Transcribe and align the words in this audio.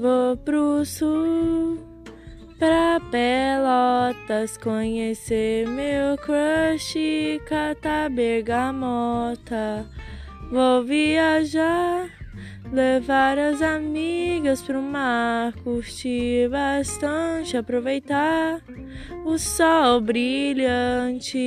Vou 0.00 0.34
pro 0.34 0.82
sul, 0.82 1.78
pra 2.58 2.98
Pelotas, 3.10 4.56
conhecer 4.56 5.68
meu 5.68 6.16
crush, 6.16 6.94
catar 7.46 8.08
bergamota. 8.08 9.86
Vou 10.50 10.82
viajar, 10.84 12.08
levar 12.72 13.38
as 13.38 13.60
amigas 13.60 14.62
pro 14.62 14.80
mar, 14.80 15.52
curtir 15.62 16.48
bastante, 16.48 17.58
aproveitar 17.58 18.62
o 19.26 19.36
sol 19.36 20.00
brilhante. 20.00 21.38